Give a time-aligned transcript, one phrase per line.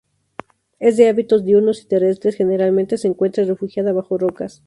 [0.79, 4.59] Es de hábitos diurnos y terrestres, generalmente se encuentra refugiada bajo rocas.